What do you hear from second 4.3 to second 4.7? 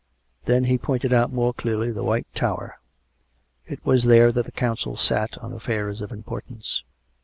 that the